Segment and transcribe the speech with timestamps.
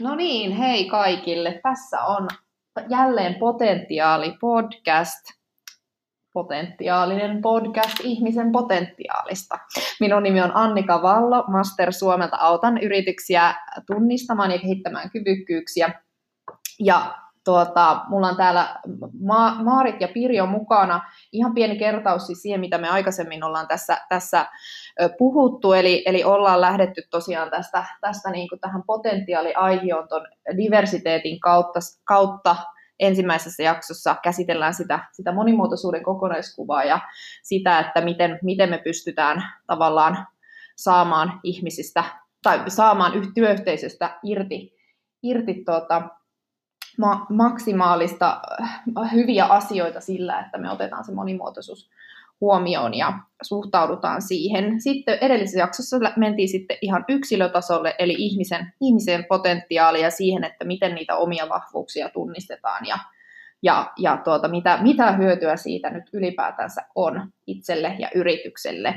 [0.00, 1.60] No niin, hei kaikille.
[1.62, 2.28] Tässä on
[2.88, 5.40] jälleen Potentiaali podcast.
[6.32, 9.58] Potentiaalinen podcast ihmisen potentiaalista.
[10.00, 13.54] Minun nimi on Annika Vallo, Master Suomelta autan yrityksiä
[13.86, 16.02] tunnistamaan ja kehittämään kyvykkyyksiä.
[16.80, 17.14] Ja
[17.44, 18.80] tuota, mulla on täällä
[19.20, 21.00] Ma- Maarit ja Pirjo mukana.
[21.32, 24.46] Ihan pieni kertaus siis siihen, mitä me aikaisemmin ollaan tässä, tässä
[25.18, 30.26] puhuttu, eli, eli ollaan lähdetty tosiaan tästä, tästä niin kuin tähän potentiaaliaihioon tuon
[30.56, 32.56] diversiteetin kautta, kautta
[32.98, 37.00] ensimmäisessä jaksossa käsitellään sitä, sitä monimuotoisuuden kokonaiskuvaa ja
[37.42, 40.26] sitä, että miten, miten me pystytään tavallaan
[40.76, 42.04] saamaan ihmisistä
[42.42, 44.76] tai saamaan työyhteisöstä irti,
[45.22, 46.02] irti tuota,
[47.00, 48.40] ma- maksimaalista
[48.98, 51.90] äh, hyviä asioita sillä, että me otetaan se monimuotoisuus
[52.40, 54.80] huomioon ja suhtaudutaan siihen.
[54.80, 61.16] Sitten edellisessä jaksossa mentiin sitten ihan yksilötasolle, eli ihmisen, ihmisen potentiaalia siihen, että miten niitä
[61.16, 62.98] omia vahvuuksia tunnistetaan ja,
[63.62, 68.94] ja, ja tuota, mitä, mitä hyötyä siitä nyt ylipäätänsä on itselle ja yritykselle.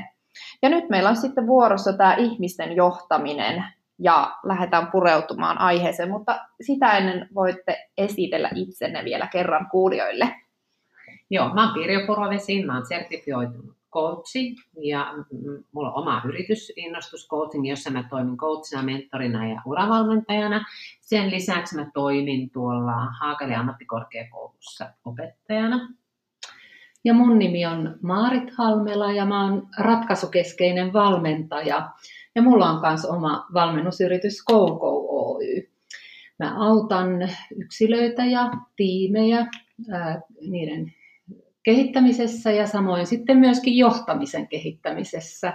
[0.62, 3.64] Ja nyt meillä on sitten vuorossa tämä ihmisten johtaminen,
[3.98, 10.34] ja lähdetään pureutumaan aiheeseen, mutta sitä ennen voitte esitellä itsenne vielä kerran kuulijoille.
[11.30, 15.14] Joo, mä oon Pirjo Purovesi, mä oon sertifioitunut coachi ja
[15.72, 20.64] mulla on oma yritys Innostuscoaching, jossa mä toimin coachina, mentorina ja uravalmentajana.
[21.00, 25.88] Sen lisäksi mä toimin tuolla Haakali ammattikorkeakoulussa opettajana.
[27.04, 31.90] Ja mun nimi on Maarit Halmela ja mä oon ratkaisukeskeinen valmentaja
[32.34, 35.70] ja mulla on myös oma valmennusyritys KouKou Oy.
[36.38, 37.08] Mä autan
[37.56, 39.46] yksilöitä ja tiimejä
[39.90, 40.92] ää, niiden
[41.62, 45.52] kehittämisessä ja samoin sitten myöskin johtamisen kehittämisessä.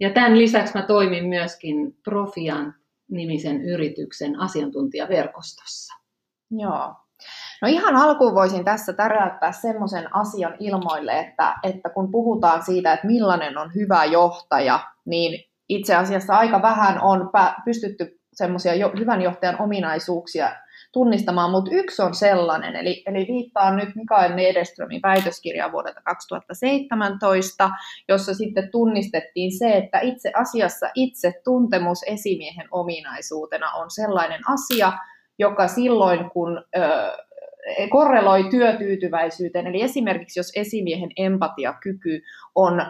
[0.00, 2.74] Ja tämän lisäksi mä toimin myöskin Profian
[3.10, 5.94] nimisen yrityksen asiantuntijaverkostossa.
[6.50, 6.94] Joo.
[7.62, 13.06] No ihan alkuun voisin tässä täräyttää semmoisen asian ilmoille, että, että kun puhutaan siitä, että
[13.06, 17.30] millainen on hyvä johtaja, niin itse asiassa aika vähän on
[17.64, 20.52] pystytty semmoisia jo, hyvän johtajan ominaisuuksia
[20.92, 27.70] tunnistamaan, mutta yksi on sellainen, eli, eli viittaan nyt Mikael Nederströmin väitöskirjaan vuodelta 2017,
[28.08, 34.92] jossa sitten tunnistettiin se, että itse asiassa itse tuntemus esimiehen ominaisuutena on sellainen asia,
[35.38, 36.80] joka silloin kun ö,
[37.90, 42.22] korreloi työtyytyväisyyteen, eli esimerkiksi jos esimiehen empatiakyky
[42.54, 42.82] on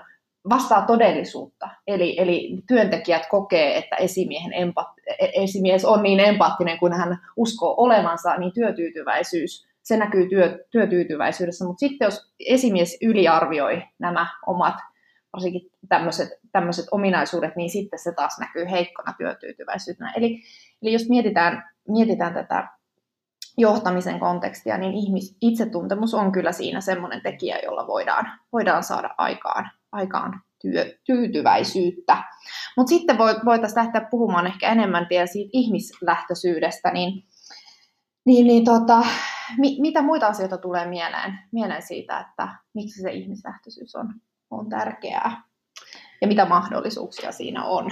[0.48, 1.68] vastaa todellisuutta.
[1.86, 4.86] Eli, eli työntekijät kokee, että esimiehen empat,
[5.18, 11.64] esimies on niin empaattinen kuin hän uskoo olevansa, niin työtyytyväisyys, se näkyy työ, työtyytyväisyydessä.
[11.64, 14.74] Mutta sitten jos esimies yliarvioi nämä omat
[15.32, 15.70] varsinkin
[16.52, 20.12] tämmöiset, ominaisuudet, niin sitten se taas näkyy heikkona työtyytyväisyytenä.
[20.16, 20.42] Eli,
[20.82, 22.68] eli jos mietitään, mietitään tätä
[23.58, 29.70] johtamisen kontekstia, niin ihmis, itsetuntemus on kyllä siinä semmoinen tekijä, jolla voidaan, voidaan saada aikaan
[29.92, 32.16] aikaan työ, tyytyväisyyttä.
[32.76, 37.24] Mutta sitten voitaisiin lähteä puhumaan ehkä enemmän vielä siitä ihmislähtöisyydestä, niin,
[38.24, 39.02] niin, niin tota,
[39.58, 44.14] mi, mitä muita asioita tulee mieleen, mieleen siitä, että miksi se ihmislähtöisyys on,
[44.50, 45.42] on tärkeää
[46.20, 47.90] ja mitä mahdollisuuksia siinä on?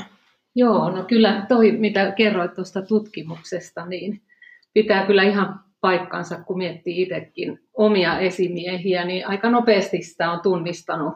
[0.54, 4.22] Joo, no kyllä toi, mitä kerroit tuosta tutkimuksesta, niin
[4.74, 11.14] pitää kyllä ihan paikkansa, kun miettii itsekin omia esimiehiä, niin aika nopeasti sitä on tunnistanut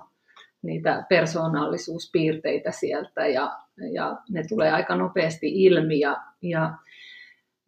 [0.63, 3.59] niitä persoonallisuuspiirteitä sieltä ja,
[3.93, 6.75] ja ne tulee aika nopeasti ilmi ja, ja,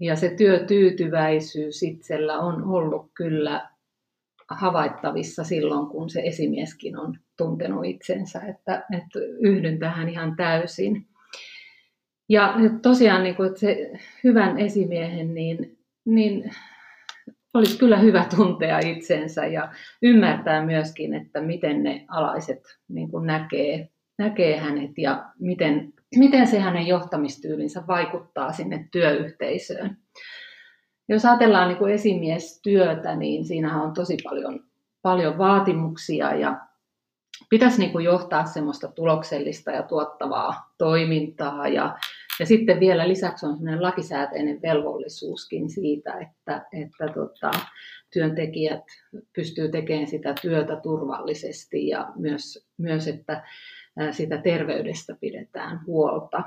[0.00, 3.70] ja se työtyytyväisyys itsellä on ollut kyllä
[4.50, 11.06] havaittavissa silloin, kun se esimieskin on tuntenut itsensä, että, että yhdyn tähän ihan täysin.
[12.28, 13.90] Ja tosiaan niin kuin, että se
[14.24, 16.50] hyvän esimiehen, niin, niin
[17.54, 19.72] olisi kyllä hyvä tuntea itsensä ja
[20.02, 23.88] ymmärtää myöskin, että miten ne alaiset niin kuin näkee,
[24.18, 29.96] näkee hänet ja miten, miten se hänen johtamistyylinsä vaikuttaa sinne työyhteisöön.
[31.08, 34.60] Jos ajatellaan niin kuin esimiestyötä, niin siinä on tosi paljon,
[35.02, 36.60] paljon vaatimuksia ja
[37.48, 41.96] pitäisi niin kuin johtaa semmoista tuloksellista ja tuottavaa toimintaa ja
[42.40, 47.50] ja sitten vielä lisäksi on sellainen lakisääteinen velvollisuuskin siitä, että, että tota,
[48.12, 48.84] työntekijät
[49.32, 53.42] pystyy tekemään sitä työtä turvallisesti ja myös, myös että
[54.10, 56.42] sitä terveydestä pidetään huolta.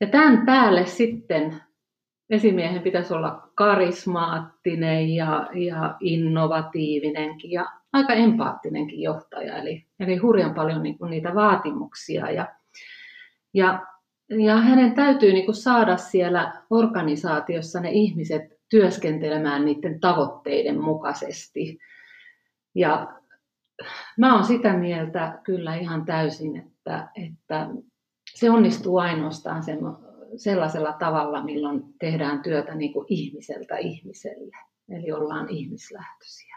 [0.00, 1.54] Ja tämän päälle sitten
[2.30, 10.82] esimiehen pitäisi olla karismaattinen ja, ja innovatiivinenkin ja aika empaattinenkin johtaja, eli, eli hurjan paljon
[10.82, 12.30] niin kuin niitä vaatimuksia.
[12.30, 12.54] Ja,
[13.54, 13.86] ja
[14.40, 21.78] ja hänen täytyy niin kuin saada siellä organisaatiossa ne ihmiset työskentelemään niiden tavoitteiden mukaisesti.
[22.74, 23.20] Ja
[24.18, 27.68] mä oon sitä mieltä kyllä ihan täysin, että, että
[28.34, 29.62] se onnistuu ainoastaan
[30.36, 34.56] sellaisella tavalla, milloin tehdään työtä niin kuin ihmiseltä ihmiselle.
[34.88, 36.56] Eli ollaan ihmislähtöisiä.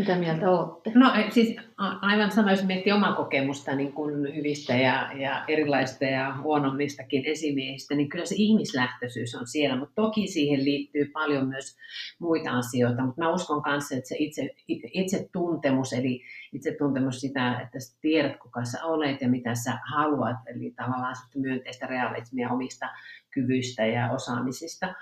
[0.00, 0.92] Mitä mieltä olette?
[0.94, 1.56] No siis
[2.00, 7.94] aivan sama, jos miettii omaa kokemusta niin kuin hyvistä ja, ja erilaista ja huonommistakin esimiehistä,
[7.94, 11.76] niin kyllä se ihmislähtöisyys on siellä, mutta toki siihen liittyy paljon myös
[12.18, 17.60] muita asioita, mutta mä uskon kanssa, että se itse, itse tuntemus, eli itse tuntemus sitä,
[17.60, 22.88] että sä tiedät kuka sä olet ja mitä sä haluat, eli tavallaan myönteistä realismia omista
[23.30, 24.94] kyvyistä ja osaamisista,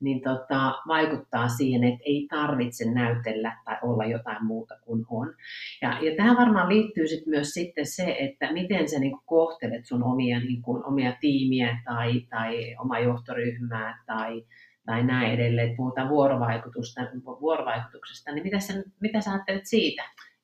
[0.00, 5.34] niin tota, vaikuttaa siihen, että ei tarvitse näytellä tai olla jotain muuta kuin on.
[5.82, 10.02] Ja, ja tähän varmaan liittyy sit myös sitten se, että miten sä niin kohtelet sun
[10.02, 14.44] omia, niin kuin, omia tiimiä tai, tai omaa johtoryhmää tai,
[14.86, 17.00] tai näin edelleen, että puhutaan vuorovaikutusta,
[17.40, 20.02] vuorovaikutuksesta, niin mitä sä, mitä sä ajattelet siitä?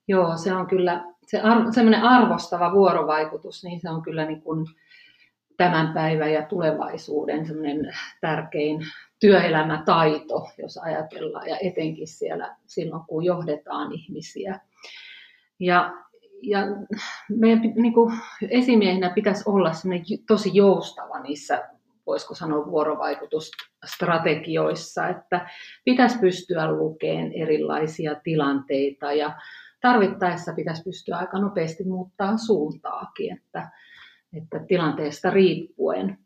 [0.08, 4.66] Joo, se on kyllä se arvo, semmoinen arvostava vuorovaikutus, niin se on kyllä niin kuin
[5.56, 8.80] tämän päivän ja tulevaisuuden semmoinen tärkein
[9.20, 14.60] työelämätaito, jos ajatellaan, ja etenkin siellä silloin, kun johdetaan ihmisiä.
[15.60, 15.94] Ja,
[16.42, 16.60] ja
[17.28, 18.14] meidän niin kuin
[18.50, 19.70] esimiehenä pitäisi olla
[20.26, 21.68] tosi joustava niissä,
[22.06, 25.50] voisiko sanoa, vuorovaikutusstrategioissa, että
[25.84, 29.40] pitäisi pystyä lukemaan erilaisia tilanteita ja
[29.80, 33.70] tarvittaessa pitäisi pystyä aika nopeasti muuttaa suuntaakin, että,
[34.32, 36.23] että tilanteesta riippuen.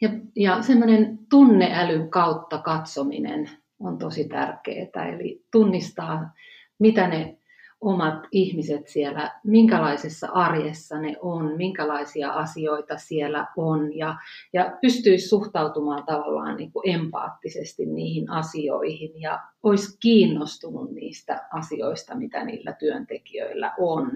[0.00, 3.50] Ja, ja semmoinen tunneälyn kautta katsominen
[3.80, 6.30] on tosi tärkeää, eli tunnistaa,
[6.78, 7.38] mitä ne
[7.80, 13.96] omat ihmiset siellä, minkälaisessa arjessa ne on, minkälaisia asioita siellä on.
[13.96, 14.16] Ja,
[14.52, 22.44] ja pystyisi suhtautumaan tavallaan niin kuin empaattisesti niihin asioihin ja olisi kiinnostunut niistä asioista, mitä
[22.44, 24.12] niillä työntekijöillä on.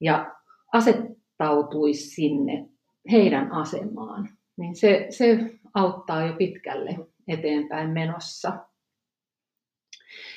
[0.00, 0.34] Ja
[0.72, 2.68] asettautuisi sinne
[3.10, 5.38] heidän asemaan niin se, se
[5.74, 6.96] auttaa jo pitkälle
[7.28, 8.66] eteenpäin menossa.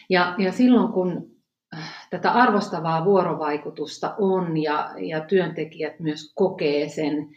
[0.09, 1.31] Ja, ja silloin kun
[1.77, 7.29] äh, tätä arvostavaa vuorovaikutusta on ja, ja työntekijät myös kokee sen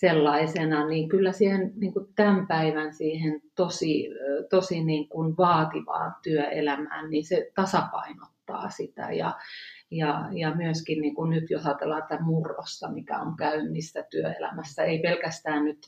[0.00, 4.08] sellaisena, niin kyllä siihen niin kuin tämän päivän siihen tosi,
[4.50, 9.12] tosi niin kuin vaativaan työelämään, niin se tasapainottaa sitä.
[9.12, 9.38] Ja,
[9.90, 14.98] ja, ja myöskin niin kuin nyt jos ajatellaan tätä murrosta, mikä on käynnissä työelämässä, ei
[14.98, 15.78] pelkästään nyt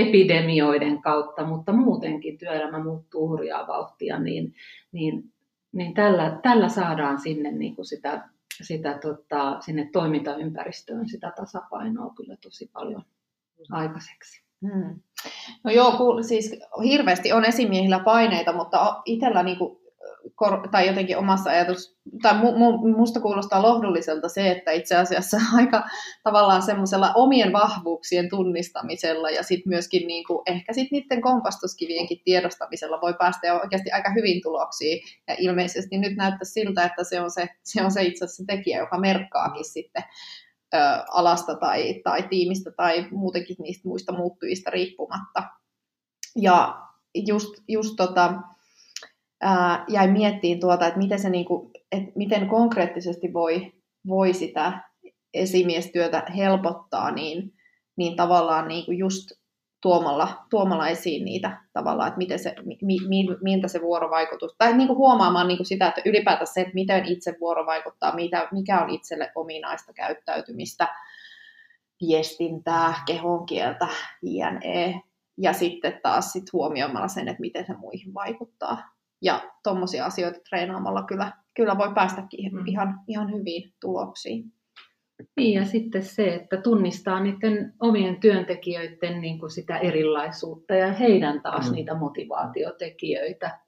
[0.00, 4.54] epidemioiden kautta, mutta muutenkin työelämä muuttuu hurjaa vauhtia, niin,
[4.92, 5.24] niin,
[5.72, 8.28] niin tällä, tällä saadaan sinne niin kuin sitä,
[8.62, 13.02] sitä tota, sinne toimintaympäristöön sitä tasapainoa kyllä tosi paljon
[13.70, 14.42] aikaiseksi.
[14.62, 15.00] Hmm.
[15.64, 19.77] No joo, siis hirveästi on esimiehillä paineita, mutta itsellä niin kuin
[20.70, 25.88] tai jotenkin omassa ajatus, tai mu, mu, musta kuulostaa lohdulliselta se, että itse asiassa aika
[26.22, 33.00] tavallaan semmoisella omien vahvuuksien tunnistamisella ja sitten myöskin niin kuin, ehkä sitten niiden kompastuskivienkin tiedostamisella
[33.00, 35.02] voi päästä oikeasti aika hyvin tuloksiin.
[35.28, 38.78] Ja ilmeisesti nyt näyttää siltä, että se on se, se, on se itse asiassa tekijä,
[38.78, 40.04] joka merkkaakin sitten
[40.74, 40.78] ö,
[41.10, 45.42] alasta tai, tai tiimistä tai muutenkin niistä muista muuttujista riippumatta.
[46.36, 48.34] Ja just, just tota,
[49.40, 53.72] ää, jäi miettiin tuota, että miten, se niinku, että miten konkreettisesti voi,
[54.08, 54.88] voi sitä
[55.34, 57.52] esimiestyötä helpottaa, niin,
[57.96, 59.30] niin tavallaan niinku just
[59.82, 64.88] tuomalla, tuomalla esiin niitä tavallaan, että miten se, mi, mi, miltä se vuorovaikutus, tai niin
[64.88, 68.90] kuin huomaamaan niin kuin sitä, että ylipäätään se, että miten itse vuorovaikuttaa, mitä, mikä on
[68.90, 70.88] itselle ominaista käyttäytymistä,
[72.00, 73.88] viestintää, kehonkieltä,
[74.22, 75.02] jne.
[75.38, 78.97] Ja sitten taas sit huomioimalla sen, että miten se muihin vaikuttaa.
[79.22, 82.66] Ja tuommoisia asioita treenaamalla kyllä, kyllä voi päästäkin mm.
[82.66, 84.52] ihan, ihan hyviin tuloksiin.
[85.36, 91.42] Niin ja sitten se, että tunnistaa niiden omien työntekijöiden niin kuin sitä erilaisuutta ja heidän
[91.42, 91.74] taas mm.
[91.74, 93.58] niitä motivaatiotekijöitä.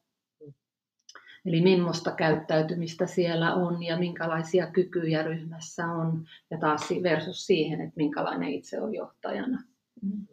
[1.46, 7.96] Eli millaista käyttäytymistä siellä on ja minkälaisia kykyjä ryhmässä on ja taas versus siihen, että
[7.96, 9.62] minkälainen itse on johtajana.
[10.02, 10.26] Mm.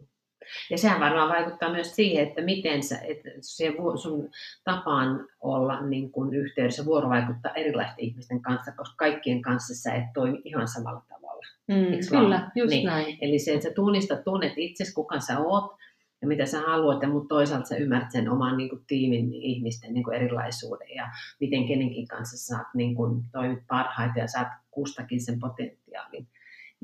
[0.70, 4.30] Ja sehän varmaan vaikuttaa myös siihen, että miten sä, että se sun
[4.64, 10.40] tapaan olla niin kuin yhteydessä vuorovaikuttaa erilaisten ihmisten kanssa, koska kaikkien kanssa sä et toimi
[10.44, 11.46] ihan samalla tavalla.
[11.68, 12.86] Mm, kyllä, just niin.
[12.86, 13.18] näin.
[13.20, 15.78] Eli se, että sä tunnistat, tunnet itsesi, kuka sä oot,
[16.22, 19.94] ja mitä sä haluat, ja mutta toisaalta sä ymmärrät sen oman niin kuin, tiimin ihmisten
[19.94, 21.08] niin kuin, erilaisuuden ja
[21.40, 26.28] miten kenenkin kanssa saat niin kuin, toimit parhaiten ja saat kustakin sen potentiaalin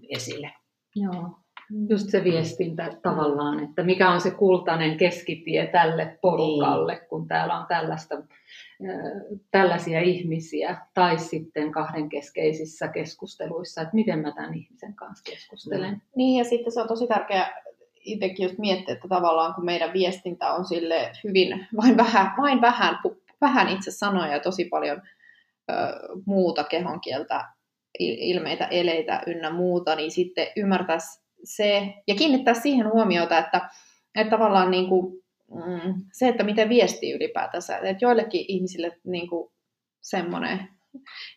[0.09, 0.53] esille.
[0.97, 1.44] Joo.
[1.89, 7.09] Just se viestintä tavallaan, että mikä on se kultainen keskitie tälle porukalle, niin.
[7.09, 8.23] kun täällä on tällaista,
[9.51, 16.03] tällaisia ihmisiä, tai sitten kahdenkeskeisissä keskusteluissa, että miten mä tämän ihmisen kanssa keskustelen.
[16.17, 17.63] Niin, ja sitten se on tosi tärkeää
[18.05, 22.99] itsekin just miettiä, että tavallaan kun meidän viestintä on sille hyvin, vain vähän, vain vähän,
[23.41, 25.03] vähän itse sanoja ja tosi paljon
[25.71, 25.75] ö,
[26.27, 27.45] muuta kehonkieltä,
[27.99, 33.69] ilmeitä, eleitä ynnä muuta, niin sitten ymmärtäisi se, ja kiinnittää siihen huomiota, että,
[34.15, 39.53] että tavallaan niin kuin, mm, se, että miten viestii ylipäätänsä, että joillekin ihmisille niin kuin
[40.01, 40.69] semmoinen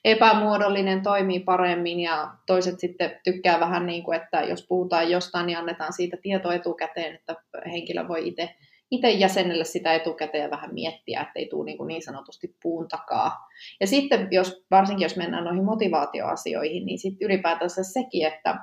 [0.05, 5.57] epämuodollinen toimii paremmin ja toiset sitten tykkää vähän niin kuin, että jos puhutaan jostain, niin
[5.57, 7.35] annetaan siitä tieto etukäteen, että
[7.71, 8.49] henkilö voi itse
[8.91, 13.47] itse jäsenelle sitä etukäteen ja vähän miettiä, ettei tule niin, kuin niin sanotusti puun takaa.
[13.79, 18.55] Ja sitten, jos, varsinkin jos mennään noihin motivaatioasioihin, niin sitten ylipäätänsä sekin, että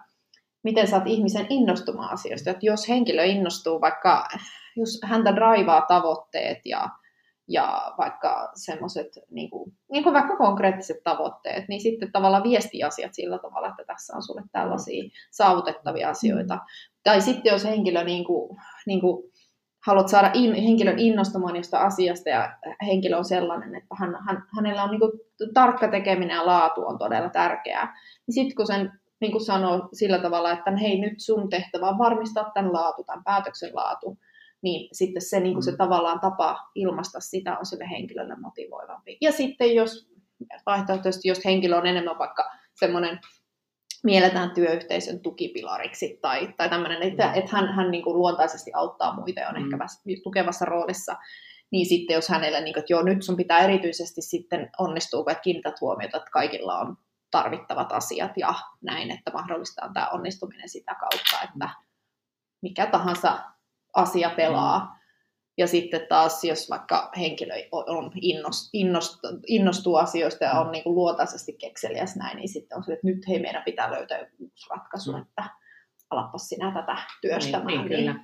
[0.64, 2.50] miten saat ihmisen innostumaan asioista.
[2.50, 4.28] Että jos henkilö innostuu, vaikka
[4.76, 6.88] jos häntä draivaa tavoitteet ja,
[7.48, 13.14] ja vaikka semmoiset, niin kuin, niin kuin vaikka konkreettiset tavoitteet, niin sitten tavallaan viesti asiat
[13.14, 16.58] sillä tavalla, että tässä on sulle tällaisia saavutettavia asioita.
[17.02, 19.30] Tai sitten jos henkilö niin kuin, niin kuin,
[19.86, 22.56] haluat saada in, henkilön innostumaan josta asiasta ja
[22.86, 25.12] henkilö on sellainen, että hän, hän, hänellä on niin kuin,
[25.54, 30.18] tarkka tekeminen ja laatu on todella tärkeää, niin sitten kun sen niin kuin sanoo sillä
[30.18, 34.18] tavalla, että hei nyt sun tehtävä on varmistaa tämän laatu, tämän päätöksen laatu,
[34.62, 35.76] niin sitten se, niin kuin se mm.
[35.76, 39.16] tavallaan tapa ilmaista sitä on sille henkilölle motivoivampi.
[39.20, 40.08] Ja sitten jos
[40.66, 43.20] vaihtoehtoisesti, jos henkilö on enemmän vaikka semmoinen
[44.04, 47.34] mielletään työyhteisön tukipilariksi tai, tai tämmöinen, että, mm.
[47.34, 49.64] että hän, hän niin kuin luontaisesti auttaa muita ja on mm.
[49.64, 49.86] ehkä
[50.24, 51.16] tukevassa roolissa,
[51.70, 55.42] niin sitten jos hänelle, niin kuin, että joo, nyt sun pitää erityisesti sitten onnistua, että
[55.42, 56.96] kiinnität huomiota, että kaikilla on
[57.34, 61.68] tarvittavat asiat ja näin, että mahdollistaa tämä onnistuminen sitä kautta, että
[62.62, 63.38] mikä tahansa
[63.94, 64.98] asia pelaa.
[65.58, 70.94] Ja sitten taas, jos vaikka henkilö on innost, innost, innostuu asioista ja on niin kuin
[70.94, 74.70] luotaisesti kekseliäs näin, niin sitten on se, että nyt hei, meidän pitää löytää joku uusi
[74.70, 75.22] ratkaisu, mm.
[75.22, 75.50] että
[76.10, 77.66] alapas sinä tätä työstämään.
[77.66, 78.14] Niin, niin, kyllä.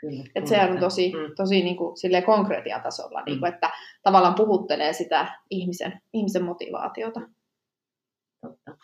[0.00, 1.34] Kyllä, että se on tosi, mm.
[1.36, 1.96] tosi niin kuin,
[2.26, 3.24] konkreettiatasolla, mm.
[3.24, 3.70] niin kuin, että
[4.02, 7.20] tavallaan puhuttelee sitä ihmisen, ihmisen motivaatiota.
[8.40, 8.76] Totta.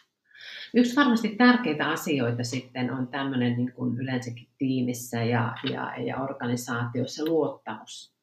[0.74, 7.24] Yksi varmasti tärkeitä asioita sitten on tämmöinen niin kuin yleensäkin tiimissä ja, ja, ja organisaatiossa
[7.24, 8.14] luottamus.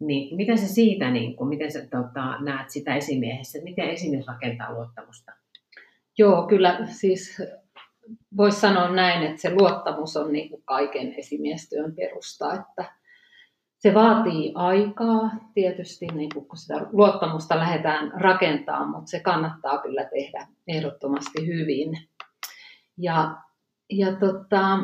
[0.00, 4.72] Niin miten se siitä, niin kuin, miten sä tota, näet sitä esimiehessä, miten esimies rakentaa
[4.72, 5.32] luottamusta?
[6.18, 7.42] Joo, kyllä siis
[8.36, 12.92] voisi sanoa näin, että se luottamus on niin kuin kaiken esimiestyön perusta, että
[13.80, 20.46] se vaatii aikaa tietysti, niin kun sitä luottamusta lähdetään rakentamaan, mutta se kannattaa kyllä tehdä
[20.68, 21.98] ehdottomasti hyvin.
[22.98, 23.34] Ja,
[23.90, 24.78] ja tota,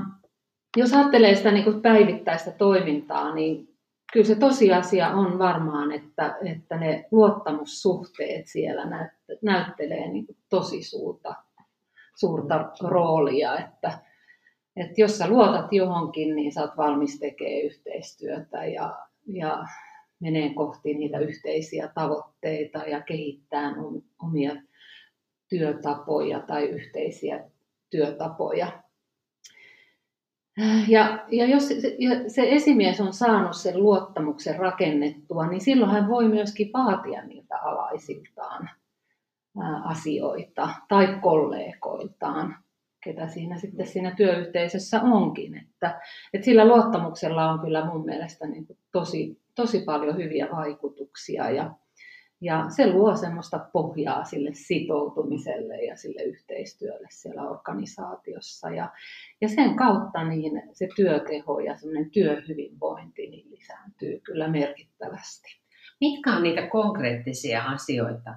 [0.76, 3.68] jos ajattelee sitä niin kuin päivittäistä toimintaa, niin
[4.12, 9.08] kyllä se tosiasia on varmaan, että, että ne luottamussuhteet siellä
[9.42, 11.34] näyttelee niin tosi suurta,
[12.16, 13.98] suurta roolia, että
[14.76, 19.64] että jos sä luotat johonkin, niin sä oot valmis tekemään yhteistyötä ja, ja
[20.20, 23.74] menee kohti niitä yhteisiä tavoitteita ja kehittää
[24.22, 24.56] omia
[25.48, 27.44] työtapoja tai yhteisiä
[27.90, 28.82] työtapoja.
[30.88, 36.08] Ja, ja jos se, ja se esimies on saanut sen luottamuksen rakennettua, niin silloin hän
[36.08, 38.70] voi myöskin vaatia niiltä alaisiltaan
[39.84, 42.65] asioita tai kollegoiltaan
[43.06, 45.54] ketä siinä sitten siinä työyhteisössä onkin.
[45.54, 46.00] Että,
[46.32, 51.74] että sillä luottamuksella on kyllä mun mielestä niin kuin tosi, tosi paljon hyviä vaikutuksia ja,
[52.40, 58.70] ja se luo semmoista pohjaa sille sitoutumiselle ja sille yhteistyölle siellä organisaatiossa.
[58.70, 58.90] Ja,
[59.40, 65.48] ja sen kautta niin se työteho ja semmoinen työhyvinvointi niin lisääntyy kyllä merkittävästi.
[66.00, 68.34] Mitkä on niitä konkreettisia asioita,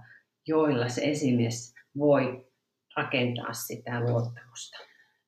[0.48, 2.49] joilla se esimies voi
[2.96, 4.78] rakentaa sitä luottamusta?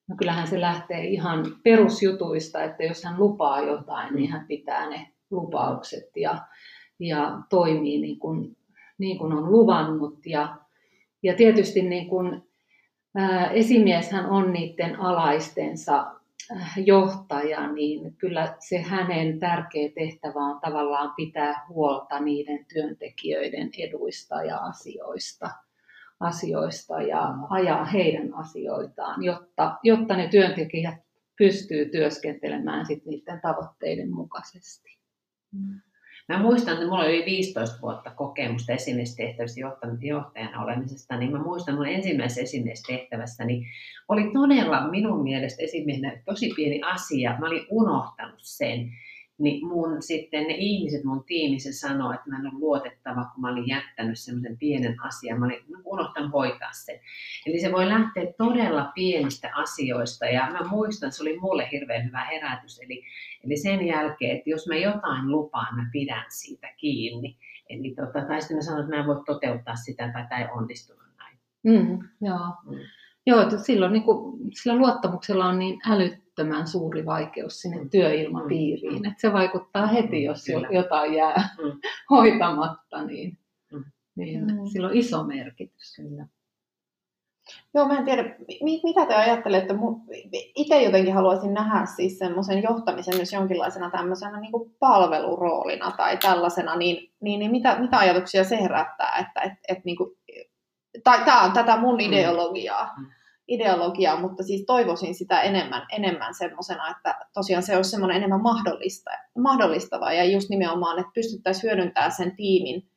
[0.08, 5.12] No kyllähän se lähtee ihan perusjutuista, että jos hän lupaa jotain, niin hän pitää ne
[5.30, 6.38] lupaukset ja,
[6.98, 8.56] ja toimii niin kuin,
[8.98, 10.26] niin kuin on luvannut.
[10.26, 10.56] Ja,
[11.22, 12.42] ja tietysti niin kuin,
[13.14, 16.14] ää, esimieshän on niiden alaistensa
[16.76, 24.56] johtaja, niin kyllä se hänen tärkeä tehtävä on tavallaan pitää huolta niiden työntekijöiden eduista ja
[24.56, 25.50] asioista
[26.22, 30.94] asioista ja ajaa heidän asioitaan, jotta, jotta ne työntekijät
[31.38, 34.98] pystyy työskentelemään sit niiden tavoitteiden mukaisesti.
[36.28, 39.60] Mä muistan, että mulla oli 15 vuotta kokemusta esimiestehtävissä
[40.00, 43.66] johtajana olemisesta, niin mä muistan mun ensimmäisessä esimiestehtävässä, niin
[44.08, 47.36] oli todella minun mielestä esimiehenä tosi pieni asia.
[47.38, 48.92] Mä olin unohtanut sen
[49.42, 53.48] niin mun sitten ne ihmiset mun tiimissä sanoo, että mä en ole luotettava, kun mä
[53.48, 57.00] olin jättänyt semmoisen pienen asian, mä olin unohtanut hoitaa sen.
[57.46, 62.04] Eli se voi lähteä todella pienistä asioista ja mä muistan, että se oli mulle hirveän
[62.04, 62.80] hyvä herätys.
[62.82, 63.02] Eli,
[63.44, 67.36] eli sen jälkeen, että jos mä jotain lupaan, mä pidän siitä kiinni.
[67.70, 70.48] Eli tota, tai sitten mä sanon, että mä en voi toteuttaa sitä tai tämä ei
[70.52, 71.38] onnistunut näin.
[71.62, 72.54] Mm, joo.
[72.66, 72.78] Mm.
[73.26, 75.80] Joo, että silloin niin kuin, sillä luottamuksella on niin
[76.38, 77.90] älyttömän suuri vaikeus sinne mm.
[77.90, 79.04] työilmapiiriin, mm.
[79.04, 80.68] että se vaikuttaa heti, mm, jos Kyllä.
[80.70, 81.80] jotain jää mm.
[82.16, 83.38] hoitamatta, niin,
[83.72, 83.84] mm.
[84.16, 84.66] niin mm.
[84.72, 85.96] sillä on iso merkitys.
[85.96, 86.26] Kyllä.
[87.74, 89.74] Joo, mä en tiedä, mitä te ajattelette.
[90.32, 96.76] Itse jotenkin haluaisin nähdä siis semmoisen johtamisen myös jonkinlaisena tämmöisenä niin kuin palveluroolina tai tällaisena,
[96.76, 100.16] niin, niin, niin mitä, mitä ajatuksia se herättää, että et, et, niin kuin
[101.04, 103.06] tai tämä on tätä mun ideologiaa, mm.
[103.48, 109.10] Ideologiaa, mutta siis toivoisin sitä enemmän, enemmän semmoisena, että tosiaan se olisi semmoinen enemmän mahdollista,
[109.38, 112.88] mahdollistava ja just nimenomaan, että pystyttäisiin hyödyntämään sen tiimin,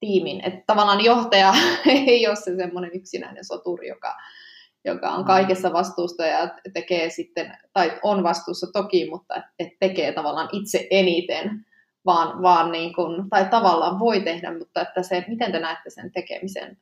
[0.00, 0.44] tiimin.
[0.44, 1.54] että tavallaan johtaja
[1.86, 4.16] ei ole se semmoinen yksinäinen soturi, joka,
[4.84, 5.26] joka on mm.
[5.26, 11.66] kaikessa vastuusta ja tekee sitten, tai on vastuussa toki, mutta et tekee tavallaan itse eniten,
[12.06, 16.12] vaan, vaan niin kuin, tai tavallaan voi tehdä, mutta että se, miten te näette sen
[16.12, 16.76] tekemisen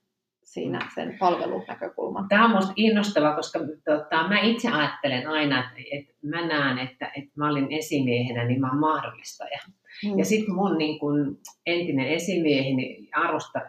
[0.52, 2.28] siinä sen palvelunäkökulman.
[2.28, 7.10] Tämä on minusta innostavaa, koska tota, mä itse ajattelen aina, että, että mä näen, että,
[7.16, 9.58] että mä olin esimiehenä, niin mä olen mahdollistaja.
[10.04, 10.18] Mm.
[10.18, 13.60] Ja sitten mun niin kun, entinen esimieheni, arvosta,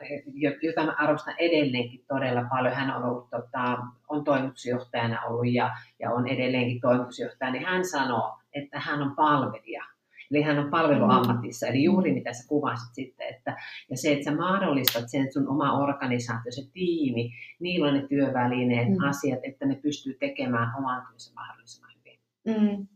[0.61, 3.77] jota mä arvostan edelleenkin todella paljon, hän on, ollut, tota,
[4.09, 9.83] on toimitusjohtajana ollut ja, ja on edelleenkin toimitusjohtaja, niin hän sanoo, että hän on palvelija.
[10.31, 13.57] Eli hän on palveluammatissa, eli juuri mitä sä kuvasit sitten, että,
[13.89, 18.89] ja se, että sä mahdollistat sen sun oma organisaatio, se tiimi, niillä on ne työvälineet,
[18.89, 19.03] mm.
[19.09, 22.19] asiat, että ne pystyy tekemään oman työnsä mahdollisimman hyvin.
[22.45, 22.87] Mm.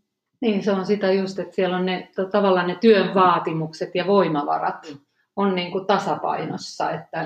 [0.41, 4.87] Niin, se on sitä just, että siellä on ne, tavallaan ne työn vaatimukset ja voimavarat
[4.89, 4.99] mm.
[5.35, 7.21] on niin kuin tasapainossa, että,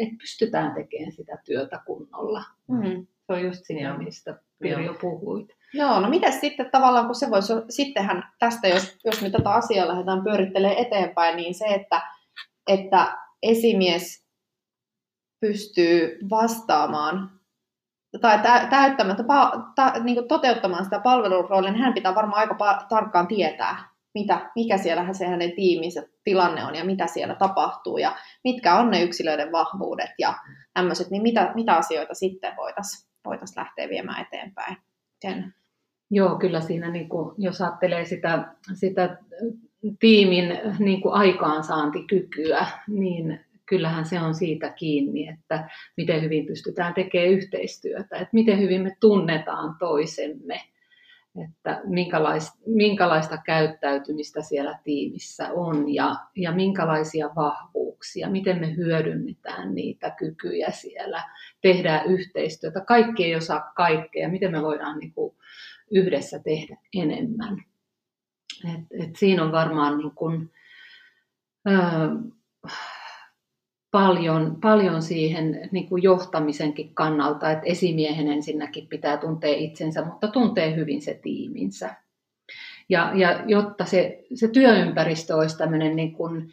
[0.00, 2.44] että pystytään tekemään sitä työtä kunnolla.
[2.68, 3.06] Mm.
[3.26, 5.48] Se on just siinä, mistä Pirjo puhuit.
[5.74, 9.88] Joo, no mitä sitten tavallaan, kun se voisi, sittenhän tästä, jos, jos me tätä asiaa
[9.88, 12.02] lähdetään pyörittelemään eteenpäin, niin se, että,
[12.66, 14.26] että esimies
[15.40, 17.30] pystyy vastaamaan
[18.20, 18.38] tai
[18.70, 19.16] täyttämään,
[19.74, 24.78] ta, niin toteuttamaan sitä palveluroolia, niin hän pitää varmaan aika pa- tarkkaan tietää, mitä, mikä
[24.78, 29.52] siellä se hänen tiiminsä tilanne on ja mitä siellä tapahtuu ja mitkä on ne yksilöiden
[29.52, 30.34] vahvuudet ja
[30.74, 34.76] tämmöiset, niin mitä, mitä asioita sitten voitaisiin voitais lähteä viemään eteenpäin.
[35.20, 35.54] Sen
[36.10, 39.18] Joo, kyllä siinä, niin kuin, jos ajattelee sitä, sitä
[39.98, 47.30] tiimin niin kuin aikaansaantikykyä, niin kyllähän se on siitä kiinni, että miten hyvin pystytään tekemään
[47.30, 50.60] yhteistyötä, että miten hyvin me tunnetaan toisemme,
[51.44, 60.10] että minkälaista, minkälaista käyttäytymistä siellä tiimissä on ja, ja minkälaisia vahvuuksia, miten me hyödynnetään niitä
[60.10, 61.24] kykyjä siellä,
[61.60, 62.80] tehdään yhteistyötä.
[62.80, 65.36] Kaikki ei osaa kaikkea, miten me voidaan niin kuin
[65.90, 67.64] yhdessä tehdä enemmän.
[68.64, 70.50] Et, et siinä on varmaan niin kun,
[71.68, 71.72] ö,
[73.96, 80.76] paljon, paljon siihen niin kuin johtamisenkin kannalta, että esimiehen ensinnäkin pitää tuntea itsensä, mutta tuntee
[80.76, 81.94] hyvin se tiiminsä.
[82.88, 86.52] Ja, ja jotta se, se työympäristö olisi tämmöinen niin kuin,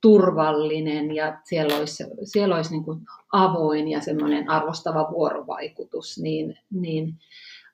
[0.00, 3.00] turvallinen ja siellä olisi, siellä olisi niin kuin
[3.32, 7.14] avoin ja semmoinen arvostava vuorovaikutus, niin, niin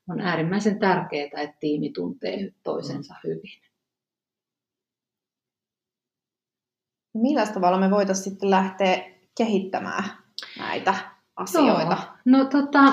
[0.09, 3.29] on äärimmäisen tärkeää, että tiimi tuntee toisensa mm.
[3.29, 3.65] hyvin.
[7.22, 9.05] Millä tavalla me voitaisiin sitten lähteä
[9.38, 10.05] kehittämään
[10.59, 10.94] näitä
[11.37, 11.98] asioita?
[12.24, 12.92] No, no tota,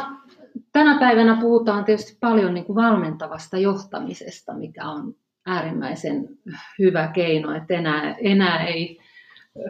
[0.71, 6.29] tänä päivänä puhutaan tietysti paljon niin kuin valmentavasta johtamisesta, mikä on äärimmäisen
[6.79, 8.99] hyvä keino, että enää, enää ei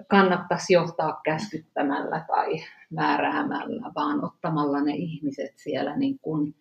[0.07, 6.55] kannattaisi johtaa käskyttämällä tai määräämällä, vaan ottamalla ne ihmiset siellä niin kuin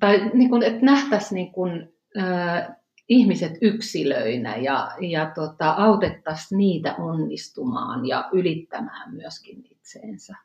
[0.00, 1.92] tai niin kuin, että nähtäisiin niin kuin,
[3.08, 10.36] ihmiset yksilöinä ja, ja tota, autettaisiin niitä onnistumaan ja ylittämään myöskin itseensä.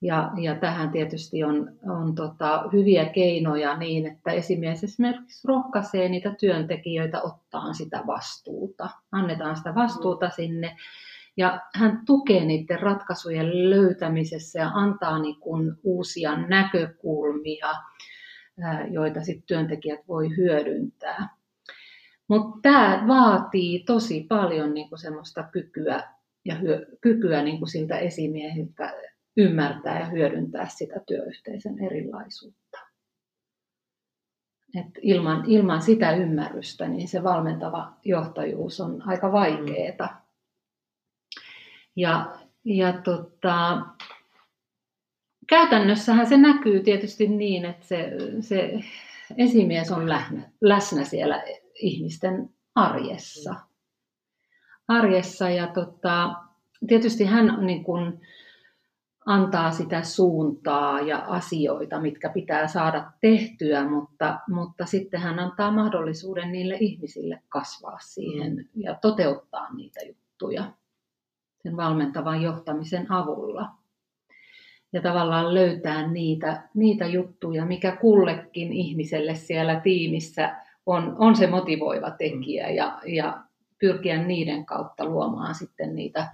[0.00, 6.34] Ja, ja tähän tietysti on, on tota, hyviä keinoja niin, että esimies esimerkiksi rohkaisee niitä
[6.40, 8.90] työntekijöitä ottaa sitä vastuuta.
[9.12, 10.76] Annetaan sitä vastuuta sinne
[11.36, 17.74] ja hän tukee niiden ratkaisujen löytämisessä ja antaa niin kuin uusia näkökulmia,
[18.90, 21.37] joita sitten työntekijät voi hyödyntää.
[22.28, 26.02] Mutta tämä vaatii tosi paljon niinku semmoista kykyä
[26.44, 28.94] ja hyö, kykyä niinku siltä esimiehiltä
[29.36, 32.78] ymmärtää ja hyödyntää sitä työyhteisön erilaisuutta.
[34.74, 40.28] Et ilman, ilman sitä ymmärrystä niin se valmentava johtajuus on aika vaikeaa.
[41.96, 43.86] Ja, ja tota,
[45.48, 48.10] käytännössähän se näkyy tietysti niin, että se,
[48.40, 48.80] se
[49.36, 51.44] esimies on läsnä, läsnä siellä
[51.80, 53.54] ihmisten arjessa.
[54.88, 56.34] arjessa ja tota,
[56.88, 58.20] tietysti hän niin kun,
[59.28, 66.52] antaa sitä suuntaa ja asioita, mitkä pitää saada tehtyä, mutta, mutta sitten hän antaa mahdollisuuden
[66.52, 68.82] niille ihmisille kasvaa siihen mm.
[68.82, 70.72] ja toteuttaa niitä juttuja
[71.62, 73.70] sen valmentavan johtamisen avulla.
[74.92, 80.56] Ja tavallaan löytää niitä, niitä juttuja, mikä kullekin ihmiselle siellä tiimissä
[80.88, 83.42] on, on se motivoiva tekijä ja, ja
[83.78, 86.28] pyrkiä niiden kautta luomaan sitten niitä,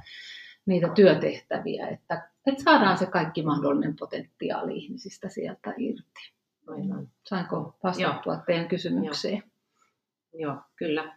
[0.67, 6.33] niitä työtehtäviä, että, että saadaan se kaikki mahdollinen potentiaali ihmisistä sieltä irti.
[6.67, 7.09] Aivan.
[7.25, 8.43] Sainko vastattua Joo.
[8.47, 9.43] teidän kysymykseen?
[10.33, 10.53] Joo.
[10.53, 11.15] Joo, kyllä.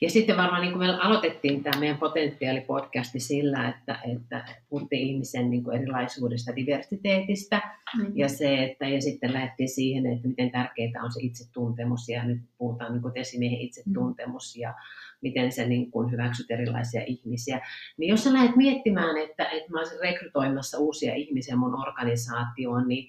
[0.00, 5.50] Ja sitten varmaan niin kuin me aloitettiin tämä meidän potentiaalipodcasti sillä, että, että puhuttiin ihmisen
[5.50, 7.62] niin kuin erilaisuudesta, diversiteetistä
[7.96, 8.12] mm-hmm.
[8.16, 12.40] ja, se, että, ja sitten lähdettiin siihen, että miten tärkeää on se itsetuntemus ja nyt
[12.58, 14.74] puhutaan niin kuin esimiehen itsetuntemus ja
[15.22, 17.60] miten sä niin kuin hyväksyt erilaisia ihmisiä.
[17.96, 23.08] Niin jos sä lähdet miettimään, että, että mä olisin rekrytoimassa uusia ihmisiä mun organisaatioon, niin,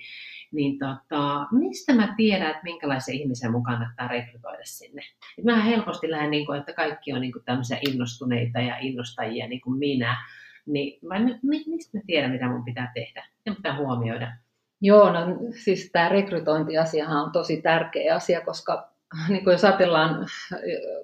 [0.51, 5.01] niin tota, mistä mä tiedän, että minkälaisia ihmisiä mun kannattaa rekrytoida sinne?
[5.37, 9.47] Et mä helposti lähden, niin kuin, että kaikki on niin kuin tämmöisiä innostuneita ja innostajia
[9.47, 10.17] niin kuin minä.
[10.65, 14.32] Niin mä, mistä mä tiedän, mitä mun pitää tehdä ja pitää huomioida?
[14.82, 15.19] Joo, no
[15.63, 18.91] siis tämä rekrytointiasiahan on tosi tärkeä asia, koska
[19.30, 20.27] niin kuin jos ajatellaan,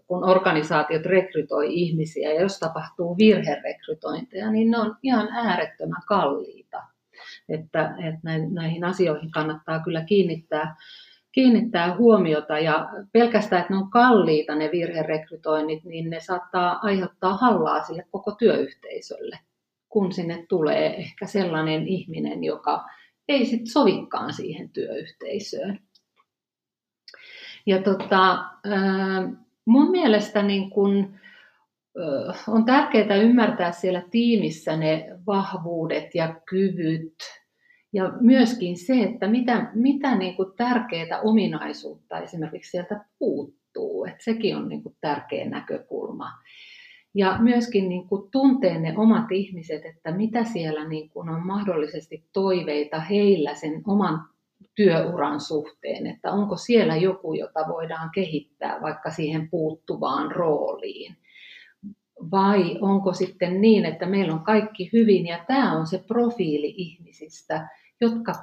[0.07, 6.83] kun organisaatiot rekrytoi ihmisiä ja jos tapahtuu virherekrytointeja, niin ne on ihan äärettömän kalliita.
[7.49, 10.75] Että, että näihin asioihin kannattaa kyllä kiinnittää,
[11.37, 17.83] kiinnittää huomiota ja pelkästään, että ne on kalliita ne virherekrytoinnit, niin ne saattaa aiheuttaa hallaa
[17.83, 19.39] sille koko työyhteisölle,
[19.89, 22.85] kun sinne tulee ehkä sellainen ihminen, joka
[23.27, 25.79] ei sitten sovikaan siihen työyhteisöön.
[27.65, 28.45] Ja tota,
[29.65, 31.19] mun mielestä niin kun,
[32.47, 37.15] on tärkeää ymmärtää siellä tiimissä ne vahvuudet ja kyvyt
[37.93, 44.05] ja myöskin se, että mitä, mitä niin kuin tärkeää ominaisuutta esimerkiksi sieltä puuttuu.
[44.05, 46.31] Että sekin on niin kuin tärkeä näkökulma.
[47.13, 52.23] Ja myöskin niin kuin tuntee ne omat ihmiset, että mitä siellä niin kuin on mahdollisesti
[52.33, 54.21] toiveita heillä sen oman
[54.75, 61.15] työuran suhteen, että onko siellä joku, jota voidaan kehittää vaikka siihen puuttuvaan rooliin.
[62.31, 67.69] Vai onko sitten niin, että meillä on kaikki hyvin ja tämä on se profiili ihmisistä,
[68.01, 68.33] jotka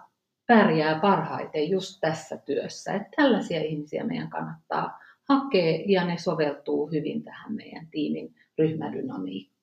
[0.47, 2.93] pärjää parhaiten just tässä työssä.
[2.93, 9.54] Että tällaisia ihmisiä meidän kannattaa hakea ja ne soveltuu hyvin tähän meidän tiimin ryhmädynamiikkaan.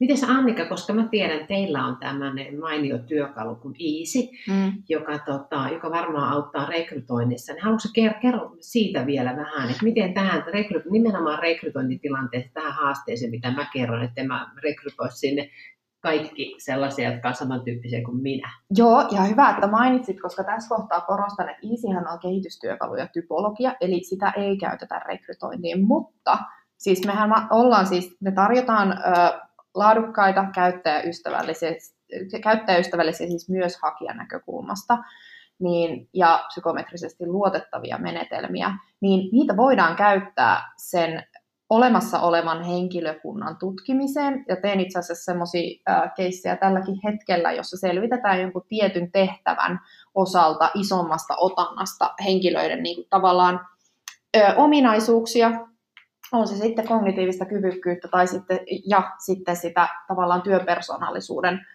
[0.00, 4.72] Miten Annika, koska mä tiedän, että teillä on tämmöinen mainio työkalu kuin Easy, mm.
[4.88, 10.44] joka, tota, joka varmaan auttaa rekrytoinnissa, niin haluatko kertoa siitä vielä vähän, että miten tähän
[10.46, 15.50] rekry, nimenomaan rekrytointitilanteessa tähän haasteeseen, mitä mä kerron, että mä rekrytoisi sinne
[16.00, 18.50] kaikki sellaisia, jotka on samantyyppisiä kuin minä.
[18.76, 23.74] Joo, ja hyvä, että mainitsit, koska tässä kohtaa korostan, että Easyhän on kehitystyökalu ja typologia,
[23.80, 26.38] eli sitä ei käytetä rekrytointiin, mutta
[26.76, 29.46] siis mehän ollaan siis, me tarjotaan ö,
[29.76, 31.70] laadukkaita, käyttäjäystävällisiä,
[32.42, 34.98] käyttäjäystävällisiä siis myös hakijan näkökulmasta,
[35.58, 41.24] niin, ja psykometrisesti luotettavia menetelmiä, niin niitä voidaan käyttää sen
[41.70, 44.44] olemassa olevan henkilökunnan tutkimiseen.
[44.48, 45.78] Ja teen itse asiassa semmoisia
[46.16, 49.80] keissejä tälläkin hetkellä, jossa selvitetään jonkun tietyn tehtävän
[50.14, 53.60] osalta isommasta otannasta henkilöiden niin kuin, tavallaan
[54.36, 55.50] ö, ominaisuuksia,
[56.32, 61.66] on se sitten kognitiivista kyvykkyyttä tai sitten, ja sitten sitä tavallaan työpersonallisuuden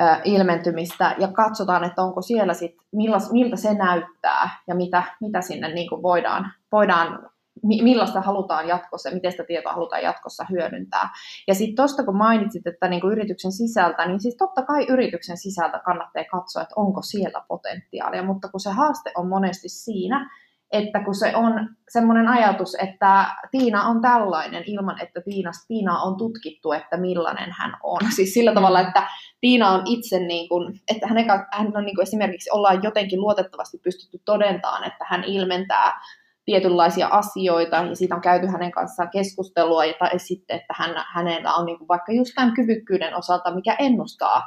[0.00, 2.86] ö, ilmentymistä ja katsotaan, että onko siellä sitten,
[3.32, 7.30] miltä se näyttää ja mitä, mitä sinne niin kuin voidaan, voidaan
[7.62, 11.08] millaista halutaan jatkossa, miten sitä tietoa halutaan jatkossa hyödyntää.
[11.48, 15.80] Ja sitten tuosta kun mainitsit, että niinku yrityksen sisältä, niin siis totta kai yrityksen sisältä
[15.84, 20.30] kannattaa katsoa, että onko siellä potentiaalia, mutta kun se haaste on monesti siinä,
[20.72, 26.16] että kun se on semmoinen ajatus, että Tiina on tällainen ilman, että Tiina, Tiina on
[26.16, 28.00] tutkittu, että millainen hän on.
[28.16, 29.08] Siis sillä tavalla, että
[29.40, 31.16] Tiina on itse, niin kuin, että hän,
[31.52, 36.00] hän on niin kuin esimerkiksi ollaan jotenkin luotettavasti pystytty todentamaan, että hän ilmentää
[36.44, 41.54] tietynlaisia asioita, ja siitä on käyty hänen kanssaan keskustelua, ja tai sitten, että hän, hänellä
[41.54, 44.42] on niin kuin vaikka just tämän kyvykkyyden osalta, mikä ennustaa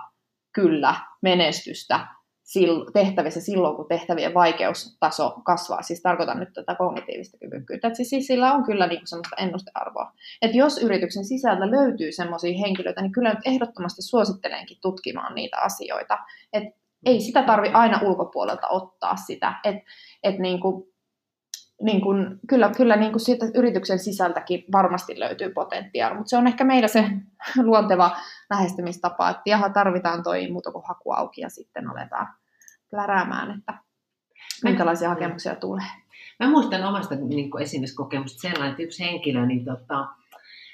[0.53, 2.07] kyllä menestystä
[2.93, 5.81] tehtävissä silloin, kun tehtävien vaikeustaso kasvaa.
[5.81, 7.87] Siis tarkoitan nyt tätä kognitiivista kyvykkyyttä.
[7.87, 10.11] Että siis sillä on kyllä niinku semmoista ennustearvoa.
[10.41, 16.17] Että jos yrityksen sisältä löytyy semmoisia henkilöitä, niin kyllä nyt ehdottomasti suosittelenkin tutkimaan niitä asioita.
[16.53, 16.63] Et
[17.05, 19.53] ei sitä tarvi aina ulkopuolelta ottaa sitä.
[19.63, 19.75] Et,
[20.23, 20.93] et niinku,
[21.81, 26.47] niin kuin, kyllä, kyllä niin kuin siitä yrityksen sisältäkin varmasti löytyy potentiaalia, mutta se on
[26.47, 27.05] ehkä meillä se
[27.63, 28.17] luonteva
[28.49, 32.27] lähestymistapa, että jaha, tarvitaan toi muuta kuin haku auki ja sitten aletaan
[32.93, 33.73] pläräämään, että
[34.63, 35.86] minkälaisia hakemuksia tulee.
[36.39, 40.08] Mä muistan omasta niin esimieskokemusta sellainen, että yksi henkilö, niin tota,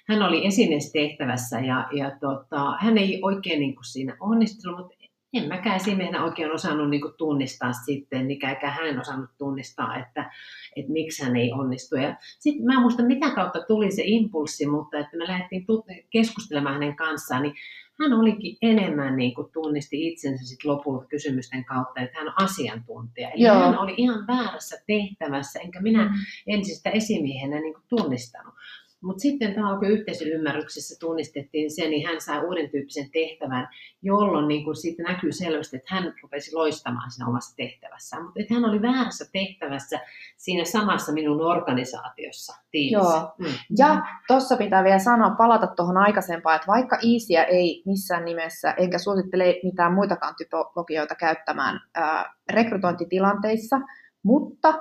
[0.07, 4.95] hän oli esimiestehtävässä ja, ja tota, hän ei oikein niin kuin siinä onnistunut, mutta
[5.33, 10.31] en mäkään esimiehenä oikein osannut niin kuin tunnistaa sitten, mikä eikä hän osannut tunnistaa, että,
[10.75, 11.95] että miksi hän ei onnistu.
[11.95, 15.65] Ja sitten mä en muista, mitä kautta tuli se impulssi, mutta että me lähdettiin
[16.09, 17.55] keskustelemaan hänen kanssaan, niin
[17.99, 23.29] hän olikin enemmän niin kuin tunnisti itsensä sit lopulta kysymysten kautta, että hän on asiantuntija.
[23.29, 23.55] Eli Joo.
[23.55, 26.13] hän oli ihan väärässä tehtävässä, enkä minä mm.
[26.47, 28.53] ensin sitä esimiehenä niin kuin tunnistanut.
[29.01, 33.67] Mutta sitten tämä yhteisymmärryksessä tunnistettiin se, niin hän sai uuden tyyppisen tehtävän,
[34.01, 38.23] jolloin niin kuin siitä näkyy selvästi, että hän rupesi loistamaan siinä omassa tehtävässään.
[38.23, 39.99] Mutta hän oli väärässä tehtävässä
[40.37, 43.17] siinä samassa minun organisaatiossa, tiimissä.
[43.17, 43.33] Joo.
[43.37, 43.45] Mm.
[43.77, 48.97] Ja tuossa pitää vielä sanoa, palata tuohon aikaisempaan, että vaikka Easyä ei missään nimessä, enkä
[48.97, 53.79] suosittele mitään muitakaan typologioita käyttämään ää, rekrytointitilanteissa,
[54.23, 54.73] mutta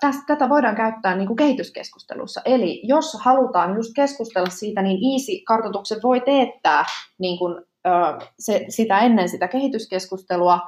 [0.00, 2.40] tästä, tätä voidaan käyttää niin kuin kehityskeskustelussa.
[2.44, 6.84] Eli jos halutaan just keskustella siitä, niin Easy-kartoitukset voi teettää
[7.18, 7.64] niin kuin,
[8.38, 10.60] se, sitä ennen sitä kehityskeskustelua,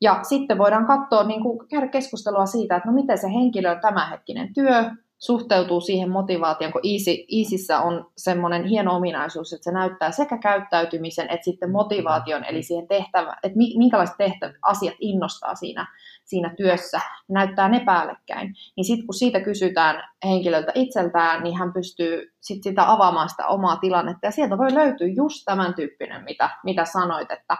[0.00, 4.54] ja sitten voidaan katsoa, niin kuin, käydä keskustelua siitä, että no miten se henkilön tämänhetkinen
[4.54, 10.38] työ suhteutuu siihen motivaatioon, kun Easy, Easyssä on semmoinen hieno ominaisuus, että se näyttää sekä
[10.38, 15.86] käyttäytymisen että sitten motivaation, eli siihen tehtävä, että minkälaiset tehtävät, asiat innostaa siinä,
[16.26, 18.54] siinä työssä, näyttää ne päällekkäin.
[18.76, 23.76] Niin sitten kun siitä kysytään henkilöltä itseltään, niin hän pystyy sit sitä avaamaan sitä omaa
[23.76, 27.56] tilannetta, ja sieltä voi löytyä just tämän tyyppinen, mitä, mitä sanoit, että,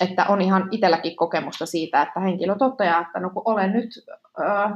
[0.00, 3.90] että on ihan itselläkin kokemusta siitä, että henkilö toteaa, että no kun olen nyt...
[4.40, 4.68] Öö,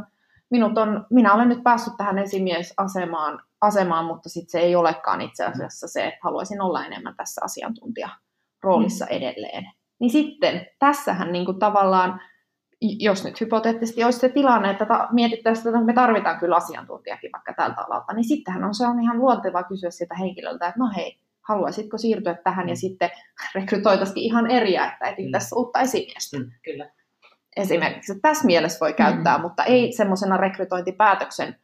[0.50, 5.44] minut on, minä olen nyt päässyt tähän esimiesasemaan, asemaan, mutta sitten se ei olekaan itse
[5.44, 9.16] asiassa se, että haluaisin olla enemmän tässä asiantuntijaroolissa mm.
[9.16, 9.64] edelleen.
[10.00, 12.20] Niin sitten tässähän niin kuin tavallaan,
[12.80, 17.54] jos nyt hypoteettisesti olisi se tilanne, että ta- mietittäisiin, että me tarvitaan kyllä asiantuntijakin vaikka
[17.54, 21.18] tältä alalta, niin sittenhän on se on ihan luontevaa kysyä sitä henkilöltä, että no hei,
[21.48, 22.78] haluaisitko siirtyä tähän ja mm.
[22.78, 23.10] sitten
[23.54, 25.32] rekrytoitaisiin ihan eriä, että etin mm.
[25.32, 26.38] tässä uutta esimiestä.
[26.38, 26.90] Mm, kyllä
[27.56, 28.12] esimerkiksi.
[28.12, 29.42] Että tässä mielessä voi käyttää, mm.
[29.42, 31.56] mutta ei semmoisena rekrytointipäätöksen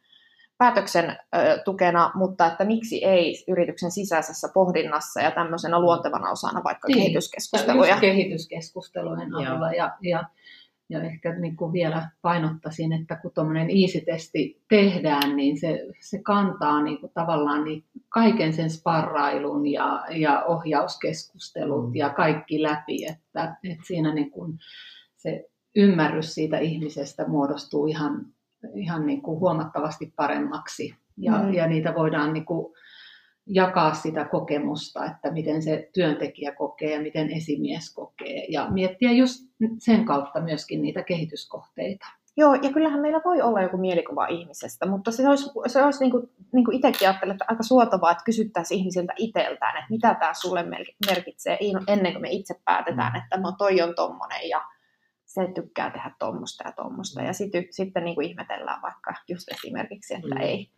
[0.57, 6.87] päätöksen ö, tukena, mutta että miksi ei yrityksen sisäisessä pohdinnassa ja tämmöisenä luontevana osana vaikka
[6.87, 7.99] niin, kehityskeskusteluja.
[7.99, 10.23] kehityskeskustelujen avulla ja, ja,
[10.89, 16.83] ja ehkä niin kuin vielä painottaisin, että kun tuommoinen easy-testi tehdään, niin se, se kantaa
[16.83, 21.95] niin kuin tavallaan niin kaiken sen sparrailun ja, ja ohjauskeskustelut mm.
[21.95, 24.57] ja kaikki läpi, että, että siinä niin kuin
[25.15, 28.25] se ymmärrys siitä ihmisestä muodostuu ihan,
[28.75, 30.95] ihan niin kuin huomattavasti paremmaksi.
[31.17, 31.53] Ja, mm.
[31.53, 32.73] ja niitä voidaan niin kuin
[33.47, 38.45] jakaa sitä kokemusta, että miten se työntekijä kokee ja miten esimies kokee.
[38.49, 39.43] Ja miettiä just
[39.79, 42.05] sen kautta myöskin niitä kehityskohteita.
[42.37, 46.11] Joo, ja kyllähän meillä voi olla joku mielikuva ihmisestä, mutta se olisi, se olisi niin
[46.11, 50.33] kuin, niin kuin itsekin ajattelen, että aika suotavaa, että kysyttäisiin ihmisiltä itseltään, että mitä tämä
[50.33, 50.65] sulle
[51.07, 53.19] merkitsee ennen kuin me itse päätetään, mm.
[53.19, 54.61] että no toi on tommonen ja
[55.25, 57.21] se tykkää tehdä tuommoista ja tuommoista.
[57.21, 60.41] Ja sit, sitten niin kuin ihmetellään vaikka just esimerkiksi, että mm.
[60.41, 60.71] ei,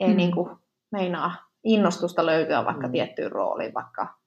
[0.00, 0.16] ei mm.
[0.16, 0.56] niin kuin
[0.92, 2.92] meinaa innostusta löytyä vaikka mm.
[2.92, 4.18] tiettyyn rooliin, vaikka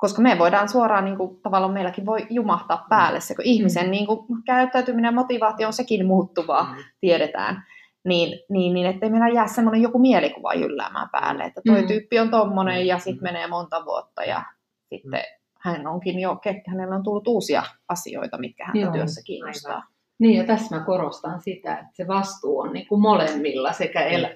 [0.00, 2.88] koska me voidaan suoraan, niin kuin, tavallaan meilläkin voi jumahtaa mm.
[2.88, 3.90] päälle se, kun ihmisen mm.
[3.90, 6.76] niin kuin, käyttäytyminen ja motivaatio on sekin muuttuvaa, mm.
[7.00, 7.62] tiedetään.
[8.04, 11.88] Niin, niin, niin ettei meillä jää semmoinen joku mielikuva jylläämään päälle, että toi mm.
[11.88, 14.42] tyyppi on tommonen ja sitten menee monta vuotta ja
[14.88, 15.20] sitten
[15.60, 19.74] hän onkin jo, hänellä on tullut uusia asioita, mitkä häntä Joo, työssä kiinnostaa.
[19.74, 19.88] Aivan.
[20.20, 24.26] Niin ja tässä mä korostan sitä, että se vastuu on niin kuin molemmilla sekä, el,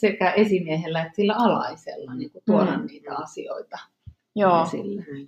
[0.00, 2.86] sekä esimiehellä että sillä alaisella niin kuin tuoda mm.
[2.86, 3.78] niitä asioita.
[4.36, 4.66] Joo,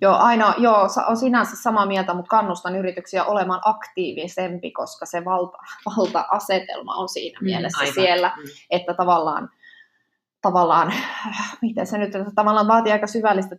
[0.01, 5.57] joo, aina, joo, on sinänsä samaa mieltä, mutta kannustan yrityksiä olemaan aktiivisempi, koska se valta,
[5.97, 7.93] valta-asetelma on siinä mm, mielessä aivan.
[7.93, 8.43] siellä, mm.
[8.69, 9.49] että tavallaan,
[10.41, 10.93] tavallaan,
[11.61, 13.55] miten se nyt, tavallaan vaatii aika syvällistä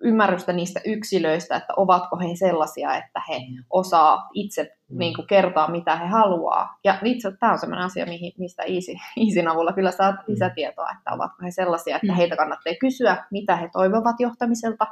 [0.00, 3.64] ymmärrystä niistä yksilöistä, että ovatko he sellaisia, että he mm.
[3.70, 4.79] osaa itse mm.
[4.90, 6.78] Niin kuin kertoa, mitä he haluaa.
[6.84, 10.24] Ja itse tämä on sellainen asia, mihin, mistä Iisi, Iisin avulla kyllä saat mm.
[10.26, 12.16] lisätietoa, että ovatko he sellaisia, että mm.
[12.16, 14.86] heitä kannattaa kysyä, mitä he toivovat johtamiselta,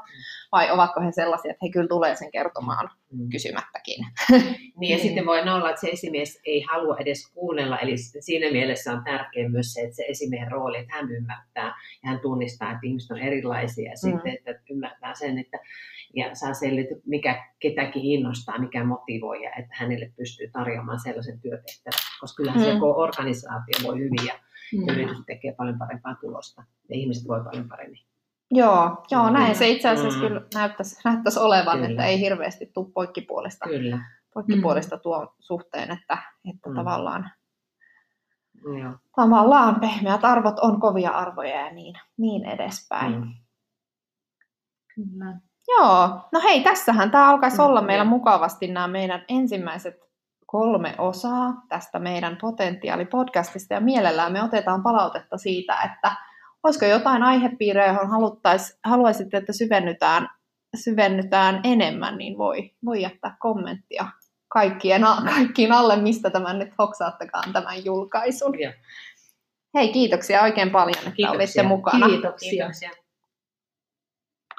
[0.52, 3.28] vai ovatko he sellaisia, että he kyllä tulee sen kertomaan mm.
[3.28, 4.06] kysymättäkin.
[4.80, 8.92] Niin, ja sitten voi olla, että se esimies ei halua edes kuunnella, eli siinä mielessä
[8.92, 11.66] on tärkeää myös se, että se esimiehen rooli, että hän ymmärtää
[12.02, 14.11] ja hän tunnistaa, että ihmiset on erilaisia, ja mm.
[14.11, 15.58] sitten, että ymmärtää sen, että
[16.14, 22.01] ja saa selvitä, mikä ketäkin innostaa, mikä motivoi ja että hänelle pystyy tarjoamaan sellaisen työtehtävän.
[22.21, 22.66] Koska kyllähän mm.
[22.66, 24.35] se koko organisaatio voi hyvin ja
[24.73, 24.88] mm.
[24.88, 28.01] yritys tekee paljon parempaa tulosta ja ihmiset voi paljon paremmin.
[28.51, 30.27] Joo, joo näin se itse asiassa mm.
[30.27, 31.88] kyllä näyttäisi, näyttäisi olevan, kyllä.
[31.88, 33.99] että ei hirveästi tule poikkipuolista, kyllä.
[34.35, 35.03] poikkipuolista mm.
[35.03, 36.18] tuon suhteen, että,
[36.51, 36.75] että mm.
[36.75, 37.31] tavallaan,
[38.83, 38.92] joo.
[39.16, 43.14] tavallaan pehmeät arvot on kovia arvoja ja niin, niin edespäin.
[43.14, 43.35] Mm.
[44.94, 45.47] Kyllä.
[45.68, 49.94] Joo, no hei, tässähän tämä alkaisi olla meillä mukavasti nämä meidän ensimmäiset
[50.46, 56.16] kolme osaa tästä meidän potentiaalipodcastista ja mielellään me otetaan palautetta siitä, että
[56.62, 58.31] olisiko jotain aihepiirejä, johon
[58.85, 60.28] haluaisitte, että syvennytään,
[60.76, 64.07] syvennytään enemmän, niin voi, voi jättää kommenttia
[64.48, 65.02] kaikkien,
[65.35, 68.61] kaikkiin alle, mistä tämän nyt hoksaattekaan tämän julkaisun.
[68.61, 68.72] Ja.
[69.74, 71.38] Hei, kiitoksia oikein paljon, että kiitoksia.
[71.38, 72.07] olitte mukana.
[72.07, 72.50] Kiitoksia.
[72.50, 72.90] kiitoksia.